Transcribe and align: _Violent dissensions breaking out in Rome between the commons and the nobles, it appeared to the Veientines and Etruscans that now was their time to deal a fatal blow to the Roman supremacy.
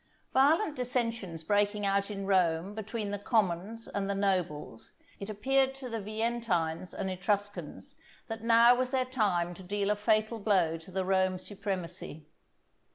_Violent 0.33 0.75
dissensions 0.75 1.43
breaking 1.43 1.85
out 1.85 2.09
in 2.09 2.25
Rome 2.25 2.73
between 2.73 3.11
the 3.11 3.19
commons 3.19 3.87
and 3.87 4.09
the 4.09 4.15
nobles, 4.15 4.93
it 5.19 5.29
appeared 5.29 5.75
to 5.75 5.89
the 5.89 5.99
Veientines 5.99 6.91
and 6.91 7.07
Etruscans 7.11 7.93
that 8.27 8.41
now 8.41 8.73
was 8.73 8.89
their 8.89 9.05
time 9.05 9.53
to 9.53 9.61
deal 9.61 9.91
a 9.91 9.95
fatal 9.95 10.39
blow 10.39 10.77
to 10.79 10.89
the 10.89 11.05
Roman 11.05 11.37
supremacy. 11.37 12.25